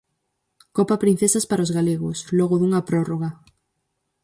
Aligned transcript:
Copa 0.77 1.01
Princesas 1.03 1.45
para 1.49 1.65
os 1.65 1.73
galegos, 1.77 2.17
logo 2.37 2.55
dunha 2.57 2.85
prórroga. 2.89 3.29